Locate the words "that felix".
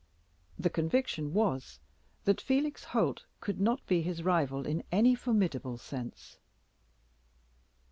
2.25-2.85